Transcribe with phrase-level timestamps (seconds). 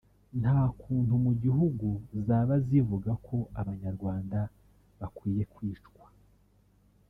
[0.41, 1.87] nta kuntu mu gihugu
[2.25, 4.39] zaba zivuga ko abanyarwanda
[4.99, 6.07] bakwiye kwicwa